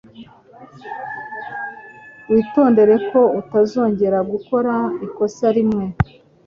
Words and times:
Witondere 2.29 2.95
ko 3.09 3.21
utazongera 3.41 4.19
gukora 4.31 4.73
ikosa 5.05 5.47
rimwe. 5.55 5.85